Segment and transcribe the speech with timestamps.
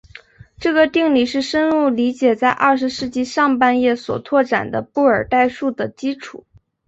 [0.59, 6.43] 这个定理是深入理解在二十世纪上半叶所拓展的布尔代数的基础。